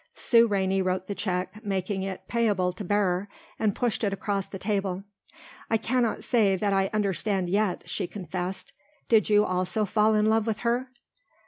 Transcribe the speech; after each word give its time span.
Sue 0.15 0.47
Rainey 0.47 0.81
wrote 0.81 1.05
the 1.05 1.13
check, 1.13 1.63
making 1.63 2.01
it 2.01 2.27
payable 2.27 2.71
to 2.73 2.83
bearer, 2.83 3.29
and 3.59 3.75
pushed 3.75 4.03
it 4.03 4.11
across 4.11 4.47
the 4.47 4.57
table. 4.57 5.03
"I 5.69 5.77
cannot 5.77 6.23
say 6.23 6.55
that 6.55 6.73
I 6.73 6.89
understand 6.91 7.51
yet," 7.51 7.87
she 7.87 8.07
confessed. 8.07 8.73
"Did 9.09 9.29
you 9.29 9.45
also 9.45 9.85
fall 9.85 10.15
in 10.15 10.25
love 10.25 10.47
with 10.47 10.61
her?" 10.61 10.87